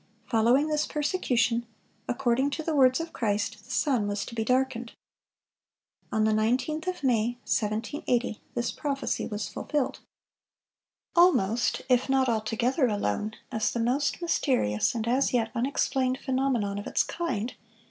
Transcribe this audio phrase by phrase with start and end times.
[0.25, 1.67] Following this persecution,
[2.07, 4.93] according to the words of Christ, the sun was to be darkened.
[6.11, 9.99] On the 19th of May, 1780, this prophecy was fulfilled.
[11.15, 16.87] "Almost if not altogether alone, as the most mysterious and as yet unexplained phenomenon of
[16.87, 17.53] its kind